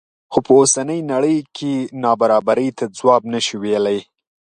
خو 0.31 0.39
په 0.45 0.51
اوسنۍ 0.59 0.99
نړۍ 1.13 1.37
کې 1.57 1.73
نابرابرۍ 2.03 2.69
ته 2.77 2.83
ځواب 2.97 3.23
نه 3.33 3.39
شي 3.45 3.55
ویلی. 3.61 3.99